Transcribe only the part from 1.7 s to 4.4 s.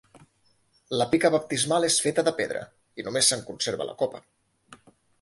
és feta de pedra, i només se'n conserva la copa.